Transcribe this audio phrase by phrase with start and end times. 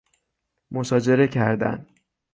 [0.71, 1.87] مشاجره کردن